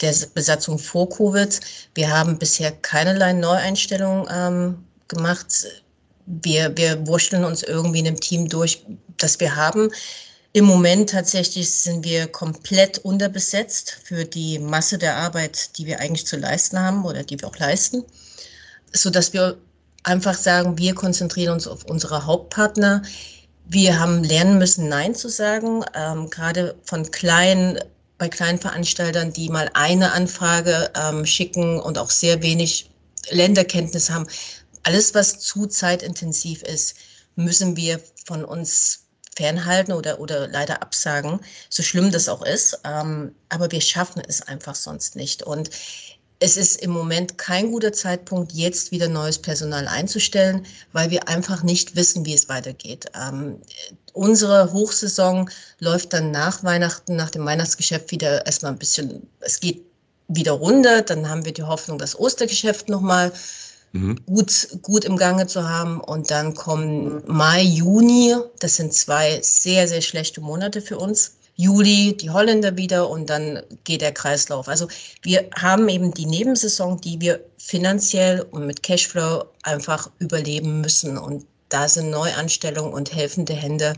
der 0.00 0.14
Besatzung 0.34 0.78
vor 0.78 1.08
Covid. 1.08 1.58
Wir 1.94 2.10
haben 2.16 2.38
bisher 2.38 2.70
keinerlei 2.70 3.32
Neueinstellungen 3.32 4.28
ähm, 4.32 4.84
gemacht. 5.08 5.66
Wir, 6.26 6.76
wir 6.76 7.06
wurschteln 7.08 7.44
uns 7.44 7.64
irgendwie 7.64 7.98
in 7.98 8.04
dem 8.04 8.20
Team 8.20 8.48
durch, 8.48 8.84
das 9.18 9.40
wir 9.40 9.56
haben. 9.56 9.90
Im 10.52 10.66
Moment 10.66 11.10
tatsächlich 11.10 11.70
sind 11.70 12.04
wir 12.04 12.28
komplett 12.28 12.98
unterbesetzt 12.98 13.98
für 14.04 14.24
die 14.24 14.58
Masse 14.60 14.98
der 14.98 15.16
Arbeit, 15.16 15.76
die 15.76 15.86
wir 15.86 15.98
eigentlich 15.98 16.26
zu 16.26 16.36
leisten 16.36 16.78
haben 16.78 17.04
oder 17.04 17.24
die 17.24 17.40
wir 17.40 17.48
auch 17.48 17.56
leisten, 17.56 18.04
sodass 18.92 19.32
wir 19.32 19.56
einfach 20.02 20.34
sagen, 20.34 20.78
wir 20.78 20.94
konzentrieren 20.94 21.54
uns 21.54 21.66
auf 21.66 21.84
unsere 21.84 22.26
Hauptpartner. 22.26 23.02
Wir 23.64 23.98
haben 23.98 24.24
lernen 24.24 24.58
müssen, 24.58 24.88
Nein 24.88 25.14
zu 25.14 25.28
sagen, 25.28 25.84
ähm, 25.94 26.30
gerade 26.30 26.74
von 26.84 27.10
kleinen, 27.10 27.78
bei 28.18 28.28
kleinen 28.28 28.58
Veranstaltern, 28.58 29.32
die 29.32 29.48
mal 29.48 29.70
eine 29.74 30.12
Anfrage 30.12 30.90
ähm, 30.94 31.24
schicken 31.24 31.80
und 31.80 31.98
auch 31.98 32.10
sehr 32.10 32.42
wenig 32.42 32.90
Länderkenntnis 33.30 34.10
haben. 34.10 34.26
Alles, 34.82 35.14
was 35.14 35.38
zu 35.38 35.66
zeitintensiv 35.66 36.62
ist, 36.62 36.96
müssen 37.36 37.76
wir 37.76 38.00
von 38.24 38.44
uns 38.44 39.02
fernhalten 39.34 39.92
oder, 39.92 40.20
oder 40.20 40.46
leider 40.48 40.82
absagen, 40.82 41.40
so 41.70 41.82
schlimm 41.82 42.10
das 42.10 42.28
auch 42.28 42.42
ist. 42.42 42.80
Ähm, 42.84 43.34
aber 43.48 43.70
wir 43.70 43.80
schaffen 43.80 44.22
es 44.26 44.42
einfach 44.42 44.74
sonst 44.74 45.16
nicht. 45.16 45.42
Und 45.42 45.70
es 46.42 46.56
ist 46.56 46.82
im 46.82 46.90
Moment 46.90 47.38
kein 47.38 47.70
guter 47.70 47.92
Zeitpunkt, 47.92 48.52
jetzt 48.52 48.90
wieder 48.90 49.08
neues 49.08 49.38
Personal 49.38 49.86
einzustellen, 49.86 50.66
weil 50.92 51.08
wir 51.10 51.28
einfach 51.28 51.62
nicht 51.62 51.94
wissen, 51.94 52.26
wie 52.26 52.34
es 52.34 52.48
weitergeht. 52.48 53.06
Ähm, 53.14 53.58
unsere 54.12 54.72
Hochsaison 54.72 55.48
läuft 55.78 56.12
dann 56.12 56.32
nach 56.32 56.64
Weihnachten, 56.64 57.14
nach 57.14 57.30
dem 57.30 57.44
Weihnachtsgeschäft 57.44 58.10
wieder 58.10 58.44
erstmal 58.44 58.72
ein 58.72 58.78
bisschen, 58.78 59.28
es 59.38 59.60
geht 59.60 59.84
wieder 60.26 60.52
runter. 60.52 61.02
Dann 61.02 61.28
haben 61.28 61.44
wir 61.44 61.52
die 61.52 61.62
Hoffnung, 61.62 61.96
das 61.98 62.18
Ostergeschäft 62.18 62.88
nochmal 62.88 63.32
mhm. 63.92 64.18
gut, 64.26 64.68
gut 64.82 65.04
im 65.04 65.16
Gange 65.16 65.46
zu 65.46 65.68
haben. 65.68 66.00
Und 66.00 66.32
dann 66.32 66.54
kommen 66.54 67.22
Mai, 67.28 67.62
Juni. 67.62 68.34
Das 68.58 68.74
sind 68.74 68.92
zwei 68.92 69.40
sehr, 69.42 69.86
sehr 69.86 70.02
schlechte 70.02 70.40
Monate 70.40 70.82
für 70.82 70.98
uns. 70.98 71.36
Juli 71.56 72.16
die 72.16 72.30
Holländer 72.30 72.76
wieder 72.76 73.08
und 73.08 73.28
dann 73.28 73.62
geht 73.84 74.00
der 74.00 74.12
Kreislauf. 74.12 74.68
Also 74.68 74.88
wir 75.22 75.48
haben 75.56 75.88
eben 75.88 76.12
die 76.12 76.26
Nebensaison, 76.26 77.00
die 77.00 77.20
wir 77.20 77.40
finanziell 77.58 78.46
und 78.50 78.66
mit 78.66 78.82
Cashflow 78.82 79.44
einfach 79.62 80.10
überleben 80.18 80.80
müssen. 80.80 81.18
Und 81.18 81.44
da 81.68 81.88
sind 81.88 82.10
Neuanstellungen 82.10 82.92
und 82.92 83.14
helfende 83.14 83.54
Hände 83.54 83.94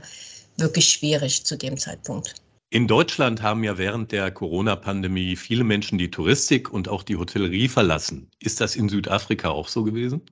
wirklich 0.57 0.89
schwierig 0.89 1.45
zu 1.45 1.57
dem 1.57 1.77
Zeitpunkt. 1.77 2.35
In 2.71 2.89
Deutschland 2.89 3.41
haben 3.41 3.63
ja 3.63 3.79
während 3.79 4.11
der 4.11 4.33
Corona-Pandemie 4.33 5.37
viele 5.37 5.63
Menschen 5.63 5.97
die 5.97 6.11
Touristik 6.11 6.73
und 6.73 6.89
auch 6.89 7.05
die 7.05 7.17
Hotellerie 7.17 7.69
verlassen. 7.69 8.29
Ist 8.41 8.61
das 8.61 8.75
in 8.75 8.89
Südafrika 8.89 9.49
auch 9.51 9.69
so 9.69 9.85
gewesen? 9.85 10.23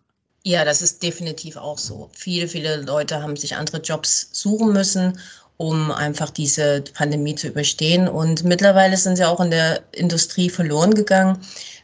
Ja, 0.45 0.65
das 0.65 0.83
ist 0.83 1.05
definitiv 1.05 1.57
auch 1.57 1.79
so. 1.79 2.11
Viele, 2.15 2.49
viele 2.49 2.83
Leute 2.83 3.23
haben 3.23 3.37
sich 3.37 3.55
andere 3.55 3.81
Jobs 3.81 4.29
suchen 4.33 4.73
müssen 4.73 5.21
um 5.63 5.93
einfach 5.93 6.31
diese 6.31 6.83
Pandemie 6.93 7.37
zu 7.37 7.47
überstehen. 7.47 8.09
Und 8.09 8.43
mittlerweile 8.43 8.97
sind 8.97 9.15
sie 9.15 9.25
auch 9.25 9.39
in 9.39 9.53
der 9.53 9.81
Industrie 9.93 10.51
verloren 10.51 10.93
gegangen. 10.93 11.39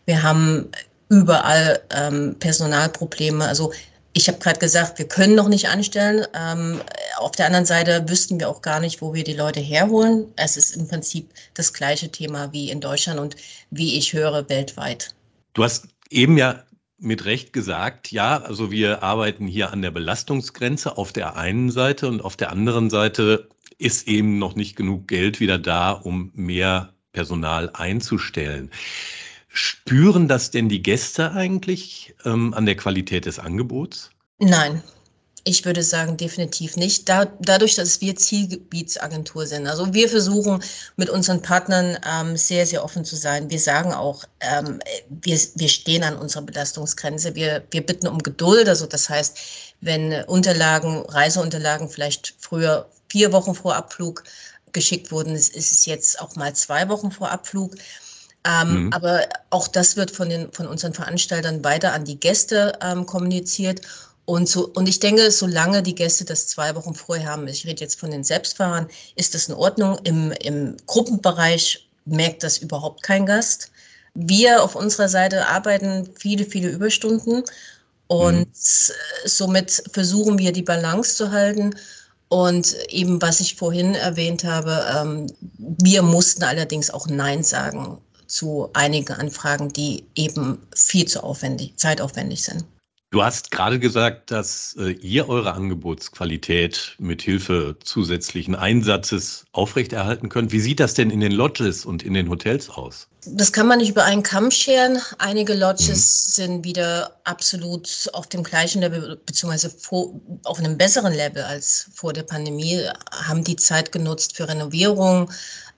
Wir 0.04 0.24
haben 0.24 0.68
überall 1.08 1.80
ähm, 1.90 2.34
Personalprobleme. 2.40 3.46
Also 3.46 3.72
Ich 4.14 4.26
habe 4.26 4.38
gerade 4.38 4.58
gesagt, 4.58 4.98
wir 4.98 5.06
können 5.06 5.36
noch 5.36 5.48
nicht 5.48 5.68
anstellen. 5.68 6.26
Ähm, 6.34 6.80
auf 7.18 7.32
der 7.32 7.46
anderen 7.46 7.66
Seite 7.66 8.04
wüssten 8.08 8.40
wir 8.40 8.48
auch 8.48 8.62
gar 8.62 8.80
nicht, 8.80 9.00
wo 9.00 9.14
wir 9.14 9.22
die 9.22 9.34
Leute 9.34 9.60
herholen. 9.60 10.26
Es 10.34 10.56
ist 10.56 10.74
im 10.74 10.88
Prinzip 10.88 11.30
das 11.54 11.72
gleiche 11.72 12.10
Thema 12.10 12.52
wie 12.52 12.70
in 12.70 12.80
Deutschland 12.80 13.20
und 13.20 13.36
wie 13.70 13.96
ich 13.96 14.12
höre 14.12 14.48
weltweit. 14.48 15.14
Du 15.54 15.62
hast 15.62 15.86
eben 16.10 16.36
ja 16.36 16.64
mit 16.98 17.24
Recht 17.26 17.52
gesagt, 17.52 18.10
ja, 18.10 18.42
also 18.42 18.72
wir 18.72 19.04
arbeiten 19.04 19.46
hier 19.46 19.72
an 19.72 19.82
der 19.82 19.92
Belastungsgrenze 19.92 20.98
auf 20.98 21.12
der 21.12 21.36
einen 21.36 21.70
Seite 21.70 22.08
und 22.08 22.24
auf 22.24 22.36
der 22.36 22.50
anderen 22.50 22.90
Seite 22.90 23.48
ist 23.78 24.08
eben 24.08 24.38
noch 24.38 24.56
nicht 24.56 24.76
genug 24.76 25.08
Geld 25.08 25.40
wieder 25.40 25.58
da, 25.58 25.92
um 25.92 26.30
mehr 26.34 26.92
Personal 27.12 27.70
einzustellen. 27.72 28.70
Spüren 29.48 30.28
das 30.28 30.50
denn 30.50 30.68
die 30.68 30.82
Gäste 30.82 31.32
eigentlich 31.32 32.14
ähm, 32.24 32.52
an 32.54 32.66
der 32.66 32.76
Qualität 32.76 33.24
des 33.24 33.38
Angebots? 33.38 34.10
Nein, 34.38 34.82
ich 35.44 35.64
würde 35.64 35.82
sagen, 35.82 36.16
definitiv 36.16 36.76
nicht. 36.76 37.08
Da, 37.08 37.24
dadurch, 37.40 37.74
dass 37.74 38.00
wir 38.02 38.14
Zielgebietsagentur 38.14 39.46
sind. 39.46 39.66
Also 39.66 39.94
wir 39.94 40.08
versuchen 40.08 40.62
mit 40.96 41.08
unseren 41.08 41.40
Partnern 41.40 41.96
ähm, 42.06 42.36
sehr, 42.36 42.66
sehr 42.66 42.84
offen 42.84 43.04
zu 43.04 43.16
sein. 43.16 43.50
Wir 43.50 43.58
sagen 43.58 43.92
auch, 43.92 44.24
ähm, 44.40 44.78
wir, 45.08 45.38
wir 45.54 45.68
stehen 45.68 46.04
an 46.04 46.16
unserer 46.16 46.42
Belastungsgrenze. 46.42 47.34
Wir, 47.34 47.64
wir 47.70 47.80
bitten 47.80 48.08
um 48.08 48.18
Geduld. 48.18 48.68
Also 48.68 48.86
das 48.86 49.08
heißt, 49.08 49.38
wenn 49.80 50.12
Unterlagen, 50.24 51.06
Reiseunterlagen 51.06 51.88
vielleicht 51.88 52.34
früher 52.38 52.90
vier 53.08 53.32
Wochen 53.32 53.54
vor 53.54 53.74
Abflug 53.74 54.24
geschickt 54.72 55.10
wurden, 55.10 55.34
ist 55.34 55.54
es 55.56 55.86
jetzt 55.86 56.20
auch 56.20 56.36
mal 56.36 56.54
zwei 56.54 56.88
Wochen 56.88 57.10
vor 57.10 57.30
Abflug. 57.30 57.74
Ähm, 58.44 58.84
mhm. 58.84 58.92
Aber 58.92 59.26
auch 59.50 59.68
das 59.68 59.96
wird 59.96 60.10
von, 60.10 60.28
den, 60.28 60.52
von 60.52 60.66
unseren 60.66 60.94
Veranstaltern 60.94 61.64
weiter 61.64 61.92
an 61.92 62.04
die 62.04 62.18
Gäste 62.18 62.78
ähm, 62.80 63.06
kommuniziert. 63.06 63.80
Und, 64.24 64.48
so, 64.48 64.68
und 64.74 64.88
ich 64.88 65.00
denke, 65.00 65.30
solange 65.30 65.82
die 65.82 65.94
Gäste 65.94 66.24
das 66.24 66.48
zwei 66.48 66.74
Wochen 66.74 66.94
vorher 66.94 67.30
haben, 67.30 67.48
ich 67.48 67.66
rede 67.66 67.80
jetzt 67.80 67.98
von 67.98 68.10
den 68.10 68.24
Selbstfahrern, 68.24 68.88
ist 69.16 69.34
das 69.34 69.48
in 69.48 69.54
Ordnung. 69.54 69.98
Im, 70.04 70.32
Im 70.32 70.76
Gruppenbereich 70.86 71.88
merkt 72.04 72.42
das 72.42 72.58
überhaupt 72.58 73.02
kein 73.02 73.26
Gast. 73.26 73.70
Wir 74.14 74.62
auf 74.62 74.74
unserer 74.74 75.08
Seite 75.08 75.46
arbeiten 75.46 76.08
viele, 76.18 76.44
viele 76.44 76.68
Überstunden 76.68 77.42
und 78.06 78.48
mhm. 78.48 78.92
somit 79.24 79.82
versuchen 79.92 80.38
wir 80.38 80.52
die 80.52 80.62
Balance 80.62 81.16
zu 81.16 81.30
halten. 81.30 81.74
Und 82.28 82.74
eben, 82.88 83.22
was 83.22 83.40
ich 83.40 83.54
vorhin 83.54 83.94
erwähnt 83.94 84.44
habe, 84.44 84.84
ähm, 84.94 85.26
wir 85.56 86.02
mussten 86.02 86.44
allerdings 86.44 86.90
auch 86.90 87.06
Nein 87.08 87.42
sagen 87.42 87.98
zu 88.26 88.68
einigen 88.74 89.14
Anfragen, 89.14 89.70
die 89.70 90.04
eben 90.14 90.60
viel 90.74 91.06
zu 91.06 91.22
aufwendig, 91.22 91.76
zeitaufwendig 91.76 92.44
sind. 92.44 92.64
Du 93.10 93.24
hast 93.24 93.50
gerade 93.50 93.78
gesagt, 93.78 94.30
dass 94.30 94.76
äh, 94.78 94.90
ihr 94.90 95.30
eure 95.30 95.54
Angebotsqualität 95.54 96.94
mit 96.98 97.22
Hilfe 97.22 97.76
zusätzlichen 97.82 98.54
Einsatzes 98.54 99.46
aufrechterhalten 99.52 100.28
könnt. 100.28 100.52
Wie 100.52 100.60
sieht 100.60 100.78
das 100.78 100.92
denn 100.92 101.08
in 101.08 101.20
den 101.20 101.32
Lodges 101.32 101.86
und 101.86 102.02
in 102.02 102.12
den 102.12 102.28
Hotels 102.28 102.68
aus? 102.68 103.08
Das 103.24 103.50
kann 103.50 103.66
man 103.66 103.78
nicht 103.78 103.88
über 103.88 104.04
einen 104.04 104.22
Kamm 104.22 104.50
scheren. 104.50 105.00
Einige 105.16 105.54
Lodges 105.54 106.26
mhm. 106.26 106.32
sind 106.32 106.64
wieder 106.64 107.18
absolut 107.24 108.10
auf 108.12 108.26
dem 108.26 108.42
gleichen 108.42 108.82
Level, 108.82 109.18
beziehungsweise 109.24 109.70
vor, 109.70 110.20
auf 110.44 110.58
einem 110.58 110.76
besseren 110.76 111.14
Level 111.14 111.42
als 111.44 111.88
vor 111.94 112.12
der 112.12 112.24
Pandemie, 112.24 112.82
haben 113.10 113.42
die 113.42 113.56
Zeit 113.56 113.90
genutzt 113.90 114.36
für 114.36 114.46
Renovierung, 114.48 115.30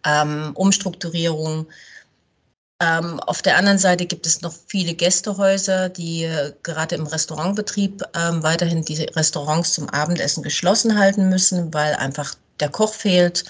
ähm, 0.04 0.50
Umstrukturierung 0.54 1.68
ähm, 2.80 3.20
auf 3.20 3.42
der 3.42 3.58
anderen 3.58 3.78
Seite 3.78 4.06
gibt 4.06 4.26
es 4.26 4.40
noch 4.40 4.54
viele 4.66 4.94
Gästehäuser, 4.94 5.90
die 5.90 6.24
äh, 6.24 6.52
gerade 6.62 6.94
im 6.94 7.06
Restaurantbetrieb 7.06 8.02
ähm, 8.14 8.42
weiterhin 8.42 8.84
die 8.84 9.02
Restaurants 9.02 9.74
zum 9.74 9.88
Abendessen 9.90 10.42
geschlossen 10.42 10.98
halten 10.98 11.28
müssen, 11.28 11.72
weil 11.74 11.94
einfach 11.94 12.34
der 12.58 12.70
Koch 12.70 12.94
fehlt 12.94 13.44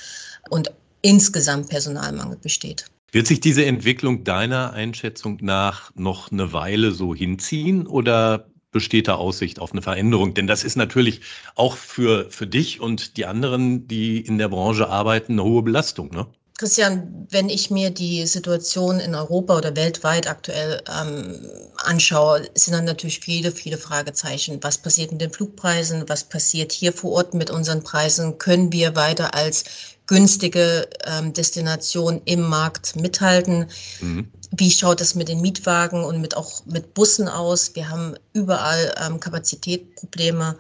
und 0.51 0.73
insgesamt 1.03 1.69
Personalmangel 1.69 2.39
besteht. 2.39 2.87
Wird 3.13 3.29
sich 3.29 3.41
diese 3.41 3.65
Entwicklung 3.65 4.25
deiner 4.25 4.73
Einschätzung 4.73 5.39
nach 5.41 5.93
noch 5.95 6.31
eine 6.33 6.53
Weile 6.53 6.93
so 6.93 7.15
hinziehen 7.15 7.87
oder 7.87 8.47
besteht 8.73 9.09
da 9.09 9.15
Aussicht 9.15 9.61
auf 9.61 9.73
eine 9.73 9.83
Veränderung? 9.83 10.35
Denn 10.35 10.47
das 10.47 10.65
ist 10.65 10.77
natürlich 10.77 11.21
auch 11.55 11.77
für, 11.77 12.31
für 12.31 12.47
dich 12.47 12.81
und 12.81 13.17
die 13.17 13.27
anderen, 13.27 13.87
die 13.87 14.21
in 14.21 14.39
der 14.39 14.49
Branche 14.49 14.89
arbeiten, 14.89 15.33
eine 15.33 15.45
hohe 15.45 15.63
Belastung, 15.63 16.11
ne? 16.11 16.27
Christian, 16.61 17.27
wenn 17.31 17.49
ich 17.49 17.71
mir 17.71 17.89
die 17.89 18.27
Situation 18.27 19.01
in 19.01 19.15
Europa 19.15 19.57
oder 19.57 19.75
weltweit 19.77 20.27
aktuell 20.29 20.83
ähm, 20.95 21.35
anschaue, 21.79 22.51
sind 22.55 22.75
dann 22.75 22.85
natürlich 22.85 23.21
viele, 23.21 23.51
viele 23.51 23.79
Fragezeichen. 23.79 24.59
Was 24.61 24.77
passiert 24.77 25.11
mit 25.11 25.23
den 25.23 25.33
Flugpreisen? 25.33 26.07
Was 26.11 26.25
passiert 26.25 26.71
hier 26.73 26.93
vor 26.93 27.13
Ort 27.13 27.33
mit 27.33 27.49
unseren 27.49 27.83
Preisen? 27.83 28.37
Können 28.37 28.71
wir 28.75 28.95
weiter 28.95 29.33
als 29.33 29.65
günstige 30.07 30.87
ähm, 31.07 31.33
Destination 31.33 32.21
im 32.27 32.43
Markt 32.43 32.95
mithalten? 32.95 33.71
Mhm. 34.03 34.31
Wie 34.51 34.71
schaut 34.71 35.01
es 35.01 35.15
mit 35.15 35.29
den 35.29 35.41
Mietwagen 35.41 36.05
und 36.05 36.21
mit 36.21 36.37
auch 36.37 36.67
mit 36.67 36.93
Bussen 36.93 37.27
aus? 37.27 37.75
Wir 37.75 37.89
haben 37.89 38.17
überall 38.35 38.95
ähm, 39.03 39.19
Kapazitätsprobleme 39.19 40.59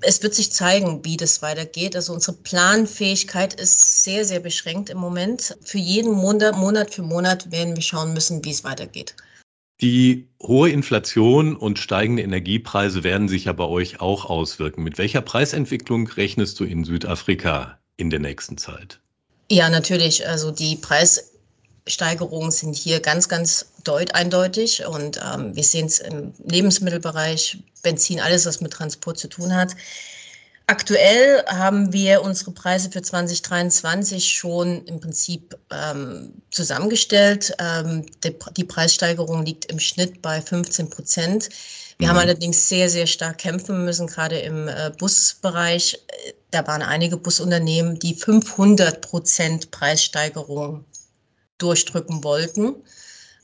es 0.00 0.22
wird 0.22 0.34
sich 0.34 0.52
zeigen, 0.52 1.04
wie 1.04 1.16
das 1.16 1.42
weitergeht. 1.42 1.94
Also 1.96 2.12
unsere 2.12 2.36
Planfähigkeit 2.36 3.54
ist 3.54 4.04
sehr, 4.04 4.24
sehr 4.24 4.40
beschränkt 4.40 4.90
im 4.90 4.98
Moment. 4.98 5.56
Für 5.62 5.78
jeden 5.78 6.12
Monat, 6.12 6.56
Monat 6.56 6.92
für 6.92 7.02
Monat 7.02 7.50
werden 7.50 7.76
wir 7.76 7.82
schauen 7.82 8.14
müssen, 8.14 8.44
wie 8.44 8.50
es 8.50 8.64
weitergeht. 8.64 9.14
Die 9.80 10.28
hohe 10.40 10.70
Inflation 10.70 11.56
und 11.56 11.78
steigende 11.78 12.22
Energiepreise 12.22 13.02
werden 13.02 13.28
sich 13.28 13.46
ja 13.46 13.52
bei 13.52 13.64
euch 13.64 14.00
auch 14.00 14.24
auswirken. 14.24 14.82
Mit 14.82 14.98
welcher 14.98 15.20
Preisentwicklung 15.20 16.06
rechnest 16.08 16.60
du 16.60 16.64
in 16.64 16.84
Südafrika 16.84 17.78
in 17.96 18.08
der 18.10 18.20
nächsten 18.20 18.56
Zeit? 18.56 19.00
Ja, 19.50 19.68
natürlich. 19.68 20.26
Also 20.26 20.50
die 20.50 20.76
Preis 20.76 21.32
Steigerungen 21.86 22.50
sind 22.50 22.76
hier 22.76 23.00
ganz, 23.00 23.28
ganz 23.28 23.72
deut 23.84 24.14
eindeutig 24.14 24.86
und 24.86 25.20
ähm, 25.22 25.54
wir 25.54 25.62
sehen 25.62 25.86
es 25.86 25.98
im 25.98 26.32
Lebensmittelbereich, 26.42 27.58
Benzin, 27.84 28.18
alles, 28.18 28.46
was 28.46 28.60
mit 28.60 28.72
Transport 28.72 29.18
zu 29.18 29.28
tun 29.28 29.54
hat. 29.54 29.76
Aktuell 30.66 31.44
haben 31.46 31.92
wir 31.92 32.22
unsere 32.22 32.50
Preise 32.50 32.90
für 32.90 33.02
2023 33.02 34.26
schon 34.26 34.82
im 34.86 34.98
Prinzip 34.98 35.58
ähm, 35.70 36.32
zusammengestellt. 36.50 37.54
Ähm, 37.58 38.06
die, 38.24 38.34
die, 38.56 38.64
Preissteigerung 38.64 39.44
liegt 39.44 39.66
im 39.66 39.78
Schnitt 39.78 40.22
bei 40.22 40.40
15 40.40 40.88
Prozent. 40.88 41.50
Wir 41.98 42.06
mhm. 42.06 42.10
haben 42.12 42.18
allerdings 42.18 42.66
sehr, 42.66 42.88
sehr 42.88 43.06
stark 43.06 43.38
kämpfen 43.38 43.84
müssen, 43.84 44.06
gerade 44.06 44.38
im 44.38 44.68
äh, 44.68 44.90
Busbereich. 44.98 46.00
Da 46.50 46.66
waren 46.66 46.80
einige 46.80 47.18
Busunternehmen, 47.18 47.98
die 47.98 48.14
500 48.14 49.02
Prozent 49.02 49.70
Preissteigerung 49.70 50.86
durchdrücken 51.58 52.24
wollten. 52.24 52.76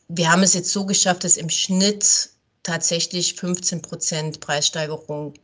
Wir 0.09 0.32
haben 0.32 0.42
es 0.42 0.54
jetzt 0.54 0.73
so 0.73 0.87
geschafft, 0.87 1.25
dass 1.25 1.37
im 1.37 1.50
Schnitt 1.50 2.30
tatsächlich 2.62 3.35
15 3.35 3.83
Prozent 3.83 4.40
Preissteigerung 4.40 5.35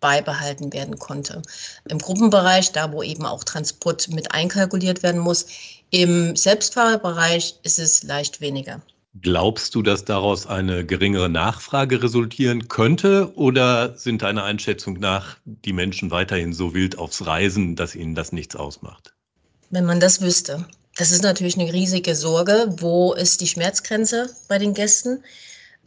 beibehalten 0.00 0.72
werden 0.72 0.98
konnte. 0.98 1.42
Im 1.88 1.98
Gruppenbereich, 1.98 2.72
da 2.72 2.92
wo 2.92 3.02
eben 3.02 3.26
auch 3.26 3.44
Transport 3.44 4.08
mit 4.08 4.32
einkalkuliert 4.32 5.02
werden 5.02 5.20
muss, 5.20 5.46
im 5.90 6.36
Selbstfahrerbereich 6.36 7.56
ist 7.62 7.78
es 7.78 8.02
leicht 8.02 8.40
weniger. 8.40 8.80
Glaubst 9.20 9.74
du, 9.74 9.82
dass 9.82 10.04
daraus 10.04 10.46
eine 10.46 10.84
geringere 10.84 11.28
Nachfrage 11.28 12.02
resultieren 12.02 12.68
könnte 12.68 13.32
oder 13.36 13.96
sind 13.96 14.22
deiner 14.22 14.44
Einschätzung 14.44 15.00
nach 15.00 15.38
die 15.44 15.72
Menschen 15.72 16.10
weiterhin 16.10 16.52
so 16.52 16.74
wild 16.74 16.98
aufs 16.98 17.26
Reisen, 17.26 17.74
dass 17.74 17.94
ihnen 17.94 18.14
das 18.14 18.32
nichts 18.32 18.54
ausmacht? 18.54 19.14
Wenn 19.70 19.86
man 19.86 19.98
das 19.98 20.20
wüsste. 20.20 20.66
Das 20.96 21.10
ist 21.10 21.22
natürlich 21.22 21.58
eine 21.58 21.72
riesige 21.72 22.14
Sorge. 22.14 22.66
Wo 22.78 23.12
ist 23.14 23.40
die 23.40 23.46
Schmerzgrenze 23.46 24.30
bei 24.46 24.58
den 24.58 24.74
Gästen? 24.74 25.22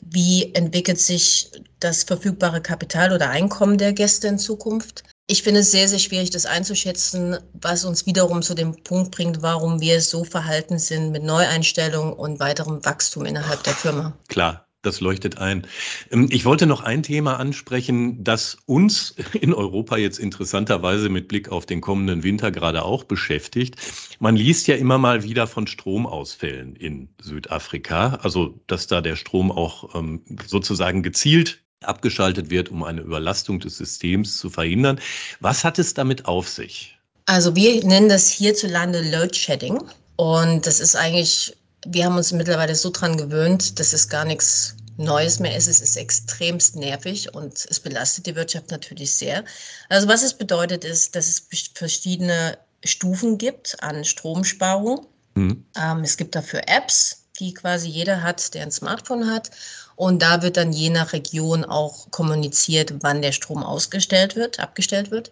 Wie 0.02 0.54
entwickelt 0.54 1.00
sich 1.00 1.52
das 1.80 2.04
verfügbare 2.04 2.62
Kapital 2.62 3.14
oder 3.14 3.30
Einkommen 3.30 3.78
der 3.78 3.94
Gäste 3.94 4.28
in 4.28 4.40
Zukunft? 4.40 5.04
Ich 5.28 5.44
finde 5.44 5.62
es 5.62 5.72
sehr, 5.72 5.88
sehr 5.88 6.00
schwierig, 6.00 6.32
das 6.32 6.46
einzuschätzen, 6.46 7.38
was 7.54 7.86
uns 7.86 8.06
wiederum 8.06 8.42
zu 8.42 8.54
dem 8.54 8.84
Punkt 8.84 9.12
bringt, 9.12 9.42
warum 9.42 9.80
wir 9.80 10.02
so 10.02 10.26
verhalten 10.26 10.78
sind 10.78 11.12
mit 11.12 11.24
Neueinstellungen 11.24 12.14
und 12.14 12.40
weiterem 12.40 12.84
Wachstum 12.84 13.26
innerhalb 13.26 13.64
der 13.64 13.74
Firma. 13.74 14.18
Klar, 14.28 14.68
das 14.82 15.00
leuchtet 15.00 15.38
ein. 15.38 15.68
Ähm, 16.12 16.28
ich 16.32 16.46
wollte 16.46 16.66
noch 16.66 16.82
ein 16.82 17.04
Thema 17.04 17.38
ansprechen, 17.38 18.24
das 18.24 18.58
uns 18.66 19.16
in 19.34 19.54
Europa 19.54 19.98
jetzt 19.98 20.20
interessanterweise 20.20 21.10
mit 21.10 21.28
Blick 21.28 21.50
auf 21.50 21.66
den 21.66 21.82
kommenden 21.82 22.24
Winter 22.24 22.52
gerade 22.52 22.84
auch 22.84 23.04
beschäftigt. 23.04 23.76
Man 24.20 24.36
liest 24.36 24.68
ja 24.68 24.76
immer 24.76 24.98
mal 24.98 25.24
wieder 25.24 25.48
von 25.48 25.68
Stromausfällen 25.68 26.76
in 26.76 27.10
Südafrika, 27.22 28.20
also 28.22 28.60
dass 28.68 28.88
da 28.88 29.02
der 29.02 29.16
Strom 29.16 29.52
auch 29.52 29.96
ähm, 29.96 30.22
sozusagen 30.46 31.04
gezielt 31.04 31.64
abgeschaltet 31.84 32.52
wird, 32.52 32.70
um 32.70 32.84
eine 32.84 33.02
Überlastung 33.02 33.60
des 33.60 33.78
Systems 33.78 34.38
zu 34.38 34.50
verhindern. 34.50 35.00
Was 35.40 35.64
hat 35.64 35.80
es 35.80 35.94
damit 35.94 36.26
auf 36.26 36.48
sich? 36.48 36.98
Also 37.26 37.56
wir 37.56 37.84
nennen 37.84 38.10
das 38.10 38.30
hierzulande 38.30 39.02
Load 39.10 39.36
Shedding. 39.36 39.80
Und 40.16 40.68
das 40.68 40.80
ist 40.80 40.96
eigentlich 40.96 41.58
wir 41.86 42.06
haben 42.06 42.18
uns 42.18 42.32
mittlerweile 42.32 42.76
so 42.76 42.90
dran 42.90 43.18
gewöhnt, 43.18 43.80
dass 43.80 43.94
es 43.94 44.10
gar 44.10 44.26
nichts 44.26 44.76
Neues 44.98 45.40
mehr 45.40 45.56
ist. 45.56 45.68
Es 45.68 45.82
ist 45.82 45.98
extremst 45.98 46.76
nervig 46.76 47.34
und 47.34 47.66
es 47.70 47.80
belastet 47.80 48.26
die 48.26 48.36
Wirtschaft 48.36 48.72
natürlich 48.72 49.16
sehr. 49.16 49.44
Also 49.90 50.08
was 50.08 50.22
es 50.22 50.34
bedeutet 50.34 50.84
ist, 50.84 51.16
dass 51.16 51.28
es 51.28 51.48
verschiedene 51.74 52.58
Stufen 52.84 53.38
gibt 53.38 53.82
an 53.82 54.04
Stromsparung. 54.04 55.08
Mhm. 55.36 55.66
Ähm, 55.76 56.00
es 56.04 56.18
gibt 56.18 56.36
dafür 56.36 56.62
Apps, 56.68 57.26
die 57.40 57.54
quasi 57.54 57.88
jeder 57.88 58.22
hat, 58.22 58.54
der 58.54 58.64
ein 58.64 58.72
Smartphone 58.72 59.30
hat. 59.30 59.52
Und 59.96 60.22
da 60.22 60.42
wird 60.42 60.58
dann 60.58 60.72
je 60.72 60.90
nach 60.90 61.14
Region 61.14 61.64
auch 61.64 62.10
kommuniziert, 62.12 62.94
wann 63.02 63.22
der 63.22 63.32
Strom 63.32 63.64
ausgestellt 63.64 64.36
wird, 64.36 64.60
abgestellt 64.60 65.12
wird. 65.12 65.32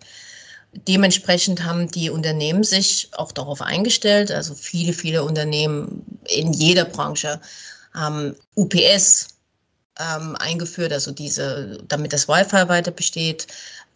Dementsprechend 0.74 1.64
haben 1.64 1.90
die 1.90 2.10
Unternehmen 2.10 2.64
sich 2.64 3.10
auch 3.14 3.32
darauf 3.32 3.62
eingestellt. 3.62 4.32
Also 4.32 4.54
viele, 4.54 4.94
viele 4.94 5.24
Unternehmen 5.24 6.06
in 6.26 6.54
jeder 6.54 6.86
Branche 6.86 7.42
haben 7.94 8.36
UPS 8.56 9.40
ähm, 10.00 10.36
eingeführt, 10.38 10.94
also 10.94 11.12
diese, 11.12 11.80
damit 11.88 12.14
das 12.14 12.28
Wi-Fi 12.28 12.70
weiter 12.70 12.92
besteht, 12.92 13.48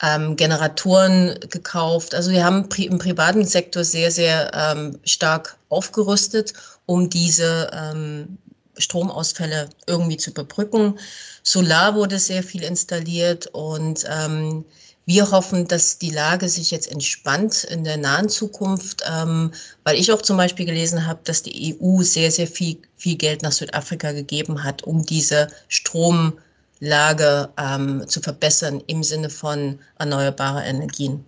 ähm, 0.02 0.36
Generatoren 0.36 1.40
gekauft. 1.50 2.16
Also 2.16 2.32
wir 2.32 2.44
haben 2.44 2.68
im 2.78 2.98
privaten 2.98 3.46
Sektor 3.46 3.84
sehr, 3.84 4.12
sehr 4.12 4.52
ähm, 4.54 5.00
stark 5.04 5.58
aufgerüstet, 5.70 6.54
um 6.86 7.10
diese 7.10 7.72
ähm, 7.74 8.38
Stromausfälle 8.78 9.70
irgendwie 9.88 10.18
zu 10.18 10.32
überbrücken. 10.32 11.00
Solar 11.44 11.96
wurde 11.96 12.20
sehr 12.20 12.44
viel 12.44 12.64
installiert 12.64 13.48
und 13.48 14.04
ähm, 14.10 14.66
wir 15.06 15.32
hoffen, 15.32 15.68
dass 15.68 15.98
die 15.98 16.12
Lage 16.12 16.48
sich 16.48 16.72
jetzt 16.72 16.90
entspannt 16.90 17.66
in 17.66 17.84
der 17.84 17.98
nahen 17.98 18.30
Zukunft, 18.30 19.04
ähm, 19.10 19.52
weil 19.84 20.00
ich 20.00 20.14
auch 20.14 20.22
zum 20.22 20.38
Beispiel 20.38 20.66
gelesen 20.66 21.06
habe, 21.06 21.20
dass 21.26 21.44
die 21.44 21.78
EU 21.82 22.04
sehr, 22.04 22.32
sehr 22.32 22.48
viel, 22.48 22.78
viel 22.96 23.18
Geld 23.18 23.42
nach 23.42 23.52
Südafrika 23.52 24.14
gegeben 24.14 24.64
hat, 24.64 24.84
um 24.84 25.06
diese 25.06 25.50
Stromlage 25.68 27.50
ähm, 27.58 28.08
zu 28.08 28.22
verbessern 28.22 28.82
im 28.88 29.04
Sinne 29.04 29.30
von 29.30 29.78
erneuerbarer 30.00 30.64
Energien. 30.64 31.26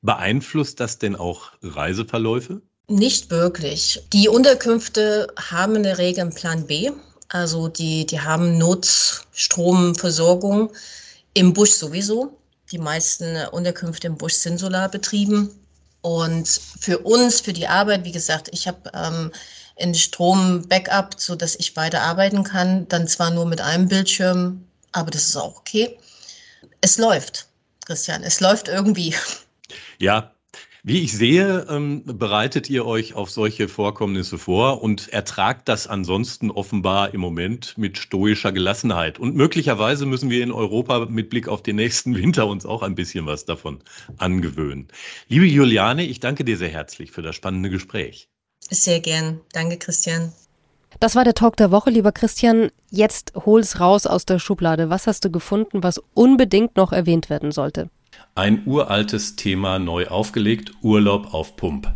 Beeinflusst 0.00 0.80
das 0.80 0.98
denn 0.98 1.14
auch 1.14 1.52
Reiseverläufe? 1.62 2.62
Nicht 2.88 3.30
wirklich. 3.30 4.02
Die 4.12 4.28
Unterkünfte 4.28 5.26
haben 5.36 5.76
in 5.76 5.82
der 5.82 5.98
Regel 5.98 6.22
einen 6.22 6.34
Plan 6.34 6.66
B. 6.66 6.90
Also 7.28 7.68
die, 7.68 8.06
die 8.06 8.20
haben 8.20 8.56
Notstromversorgung 8.56 10.72
im 11.34 11.52
Busch 11.52 11.72
sowieso. 11.72 12.38
Die 12.74 12.78
meisten 12.78 13.36
Unterkünfte 13.52 14.08
im 14.08 14.18
Busch 14.18 14.32
sind 14.32 14.58
solarbetrieben. 14.58 15.48
Und 16.02 16.48
für 16.48 16.98
uns, 16.98 17.40
für 17.40 17.52
die 17.52 17.68
Arbeit, 17.68 18.04
wie 18.04 18.10
gesagt, 18.10 18.48
ich 18.50 18.66
habe 18.66 18.90
ähm, 18.92 19.30
ein 19.80 19.94
Strom-Backup, 19.94 21.14
sodass 21.16 21.54
ich 21.54 21.76
weiter 21.76 22.02
arbeiten 22.02 22.42
kann. 22.42 22.88
Dann 22.88 23.06
zwar 23.06 23.30
nur 23.30 23.46
mit 23.46 23.60
einem 23.60 23.86
Bildschirm, 23.86 24.66
aber 24.90 25.12
das 25.12 25.26
ist 25.26 25.36
auch 25.36 25.56
okay. 25.56 25.96
Es 26.80 26.98
läuft, 26.98 27.46
Christian, 27.86 28.24
es 28.24 28.40
läuft 28.40 28.66
irgendwie. 28.66 29.14
Ja, 30.00 30.33
wie 30.86 31.00
ich 31.00 31.16
sehe, 31.16 31.66
ähm, 31.70 32.02
bereitet 32.04 32.68
ihr 32.68 32.84
euch 32.84 33.14
auf 33.14 33.30
solche 33.30 33.68
Vorkommnisse 33.68 34.36
vor 34.36 34.82
und 34.82 35.08
ertragt 35.08 35.66
das 35.66 35.86
ansonsten 35.86 36.50
offenbar 36.50 37.14
im 37.14 37.22
Moment 37.22 37.78
mit 37.78 37.96
stoischer 37.96 38.52
Gelassenheit. 38.52 39.18
Und 39.18 39.34
möglicherweise 39.34 40.04
müssen 40.04 40.28
wir 40.28 40.42
in 40.42 40.52
Europa 40.52 41.06
mit 41.06 41.30
Blick 41.30 41.48
auf 41.48 41.62
den 41.62 41.76
nächsten 41.76 42.14
Winter 42.22 42.46
uns 42.46 42.66
auch 42.66 42.82
ein 42.82 42.94
bisschen 42.94 43.24
was 43.24 43.46
davon 43.46 43.78
angewöhnen. 44.18 44.88
Liebe 45.26 45.46
Juliane, 45.46 46.04
ich 46.04 46.20
danke 46.20 46.44
dir 46.44 46.58
sehr 46.58 46.68
herzlich 46.68 47.12
für 47.12 47.22
das 47.22 47.34
spannende 47.34 47.70
Gespräch. 47.70 48.28
Sehr 48.68 49.00
gern. 49.00 49.40
Danke, 49.54 49.78
Christian. 49.78 50.34
Das 51.00 51.16
war 51.16 51.24
der 51.24 51.34
Talk 51.34 51.56
der 51.56 51.70
Woche, 51.70 51.88
lieber 51.88 52.12
Christian. 52.12 52.68
Jetzt 52.90 53.32
hol's 53.34 53.80
raus 53.80 54.06
aus 54.06 54.26
der 54.26 54.38
Schublade. 54.38 54.90
Was 54.90 55.06
hast 55.06 55.24
du 55.24 55.30
gefunden, 55.30 55.82
was 55.82 56.02
unbedingt 56.12 56.76
noch 56.76 56.92
erwähnt 56.92 57.30
werden 57.30 57.52
sollte? 57.52 57.88
Ein 58.34 58.62
uraltes 58.66 59.36
Thema 59.36 59.78
neu 59.78 60.08
aufgelegt, 60.08 60.72
Urlaub 60.82 61.32
auf 61.32 61.56
Pump. 61.56 61.94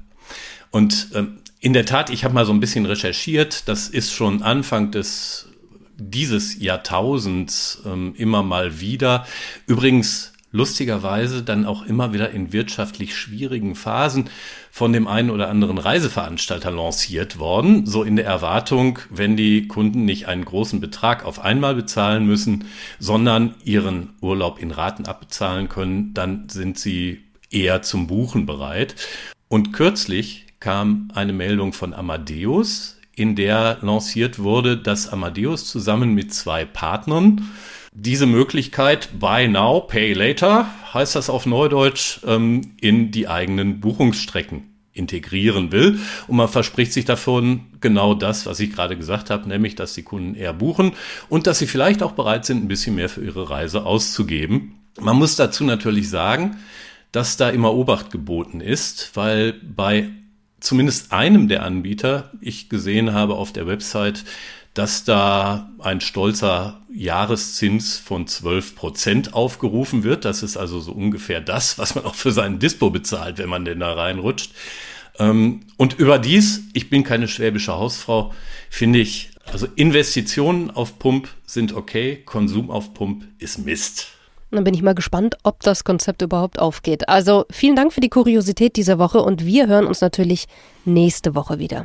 Und 0.70 1.08
ähm, 1.14 1.38
in 1.60 1.72
der 1.72 1.86
Tat, 1.86 2.10
ich 2.10 2.24
habe 2.24 2.34
mal 2.34 2.46
so 2.46 2.52
ein 2.52 2.60
bisschen 2.60 2.86
recherchiert, 2.86 3.68
das 3.68 3.88
ist 3.88 4.12
schon 4.12 4.42
Anfang 4.42 4.90
des 4.90 5.48
dieses 6.00 6.60
Jahrtausends 6.60 7.82
ähm, 7.84 8.14
immer 8.16 8.44
mal 8.44 8.80
wieder. 8.80 9.26
Übrigens 9.66 10.32
lustigerweise 10.50 11.42
dann 11.42 11.66
auch 11.66 11.82
immer 11.84 12.12
wieder 12.12 12.30
in 12.30 12.52
wirtschaftlich 12.52 13.16
schwierigen 13.16 13.74
Phasen 13.74 14.30
von 14.70 14.92
dem 14.92 15.06
einen 15.06 15.30
oder 15.30 15.48
anderen 15.48 15.78
Reiseveranstalter 15.78 16.70
lanciert 16.70 17.38
worden, 17.38 17.86
so 17.86 18.02
in 18.02 18.16
der 18.16 18.24
Erwartung, 18.24 18.98
wenn 19.10 19.36
die 19.36 19.68
Kunden 19.68 20.04
nicht 20.04 20.26
einen 20.26 20.44
großen 20.44 20.80
Betrag 20.80 21.24
auf 21.24 21.40
einmal 21.40 21.74
bezahlen 21.74 22.26
müssen, 22.26 22.64
sondern 22.98 23.54
ihren 23.64 24.10
Urlaub 24.20 24.60
in 24.60 24.70
Raten 24.70 25.06
abbezahlen 25.06 25.68
können, 25.68 26.14
dann 26.14 26.48
sind 26.48 26.78
sie 26.78 27.24
eher 27.50 27.82
zum 27.82 28.06
Buchen 28.06 28.46
bereit. 28.46 28.94
Und 29.48 29.72
kürzlich 29.72 30.46
kam 30.60 31.10
eine 31.14 31.32
Meldung 31.32 31.72
von 31.72 31.94
Amadeus, 31.94 32.96
in 33.14 33.34
der 33.34 33.78
lanciert 33.82 34.38
wurde, 34.38 34.76
dass 34.76 35.08
Amadeus 35.08 35.66
zusammen 35.66 36.14
mit 36.14 36.32
zwei 36.32 36.64
Partnern 36.64 37.50
diese 38.00 38.26
Möglichkeit 38.26 39.08
Buy 39.18 39.48
Now, 39.48 39.80
Pay 39.80 40.12
Later, 40.12 40.70
heißt 40.94 41.16
das 41.16 41.28
auf 41.28 41.46
Neudeutsch, 41.46 42.20
ähm, 42.24 42.72
in 42.80 43.10
die 43.10 43.26
eigenen 43.26 43.80
Buchungsstrecken 43.80 44.62
integrieren 44.92 45.72
will. 45.72 45.98
Und 46.28 46.36
man 46.36 46.48
verspricht 46.48 46.92
sich 46.92 47.04
davon 47.04 47.62
genau 47.80 48.14
das, 48.14 48.46
was 48.46 48.60
ich 48.60 48.72
gerade 48.72 48.96
gesagt 48.96 49.30
habe, 49.30 49.48
nämlich, 49.48 49.74
dass 49.74 49.94
die 49.94 50.04
Kunden 50.04 50.36
eher 50.36 50.52
buchen 50.52 50.92
und 51.28 51.48
dass 51.48 51.58
sie 51.58 51.66
vielleicht 51.66 52.04
auch 52.04 52.12
bereit 52.12 52.44
sind, 52.44 52.62
ein 52.62 52.68
bisschen 52.68 52.94
mehr 52.94 53.08
für 53.08 53.24
ihre 53.24 53.50
Reise 53.50 53.84
auszugeben. 53.84 54.74
Man 55.00 55.16
muss 55.16 55.34
dazu 55.34 55.64
natürlich 55.64 56.08
sagen, 56.08 56.56
dass 57.10 57.36
da 57.36 57.50
immer 57.50 57.74
Obacht 57.74 58.12
geboten 58.12 58.60
ist, 58.60 59.10
weil 59.14 59.54
bei 59.54 60.08
zumindest 60.60 61.12
einem 61.12 61.48
der 61.48 61.64
Anbieter 61.64 62.30
ich 62.40 62.68
gesehen 62.68 63.12
habe 63.12 63.34
auf 63.34 63.52
der 63.52 63.66
Website, 63.66 64.24
dass 64.74 65.04
da 65.04 65.70
ein 65.78 66.00
stolzer 66.00 66.80
Jahreszins 66.92 67.98
von 67.98 68.26
12 68.26 68.76
Prozent 68.76 69.34
aufgerufen 69.34 70.04
wird. 70.04 70.24
Das 70.24 70.42
ist 70.42 70.56
also 70.56 70.80
so 70.80 70.92
ungefähr 70.92 71.40
das, 71.40 71.78
was 71.78 71.94
man 71.94 72.04
auch 72.04 72.14
für 72.14 72.32
seinen 72.32 72.58
Dispo 72.58 72.90
bezahlt, 72.90 73.38
wenn 73.38 73.48
man 73.48 73.64
denn 73.64 73.80
da 73.80 73.92
reinrutscht. 73.92 74.52
Ähm, 75.18 75.60
und 75.76 75.98
überdies, 75.98 76.62
ich 76.74 76.90
bin 76.90 77.02
keine 77.02 77.28
schwäbische 77.28 77.72
Hausfrau, 77.72 78.32
finde 78.70 79.00
ich, 79.00 79.30
also 79.52 79.66
Investitionen 79.76 80.70
auf 80.70 80.98
Pump 80.98 81.28
sind 81.46 81.72
okay, 81.72 82.22
Konsum 82.24 82.70
auf 82.70 82.94
Pump 82.94 83.24
ist 83.38 83.58
Mist. 83.58 84.08
Dann 84.50 84.64
bin 84.64 84.74
ich 84.74 84.82
mal 84.82 84.94
gespannt, 84.94 85.36
ob 85.42 85.60
das 85.60 85.84
Konzept 85.84 86.22
überhaupt 86.22 86.58
aufgeht. 86.58 87.08
Also 87.08 87.44
vielen 87.50 87.76
Dank 87.76 87.92
für 87.92 88.00
die 88.00 88.08
Kuriosität 88.08 88.76
dieser 88.76 88.98
Woche 88.98 89.20
und 89.20 89.44
wir 89.44 89.66
hören 89.66 89.86
uns 89.86 90.00
natürlich 90.00 90.46
nächste 90.84 91.34
Woche 91.34 91.58
wieder. 91.58 91.84